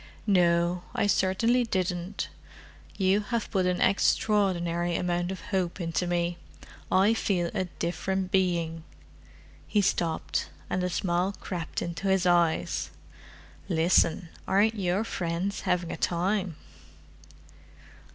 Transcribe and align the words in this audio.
"No, 0.25 0.81
I 0.95 1.05
certainly 1.05 1.63
didn't. 1.63 2.27
You 2.97 3.19
have 3.19 3.51
put 3.51 3.67
an 3.67 3.79
extraordinary 3.79 4.95
amount 4.95 5.31
of 5.31 5.41
hope 5.53 5.79
into 5.79 6.07
me: 6.07 6.39
I 6.91 7.13
feel 7.13 7.51
a 7.53 7.65
different 7.77 8.31
being." 8.31 8.83
He 9.67 9.79
stopped, 9.81 10.49
and 10.71 10.83
a 10.83 10.89
smile 10.89 11.35
crept 11.39 11.83
into 11.83 12.07
his 12.07 12.25
eyes. 12.25 12.89
"Listen—aren't 13.69 14.73
your 14.73 15.03
friends 15.03 15.61
having 15.69 15.91
a 15.91 15.97
time!" 15.97 16.55